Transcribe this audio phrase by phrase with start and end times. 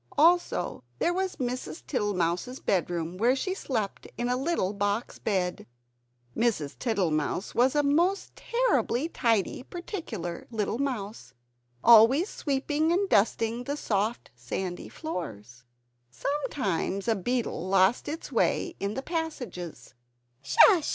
[0.17, 1.85] Also, there was Mrs.
[1.85, 5.67] Tittle mouse's bedroom, where she slept in a little box bed!
[6.35, 6.75] Mrs.
[6.79, 11.33] Tittlemouse was a most terribly tidy particular little mouse,
[11.83, 15.65] always sweeping and dusting the soft sandy floors.
[16.09, 19.93] Sometimes a beetle lost its way in the passages.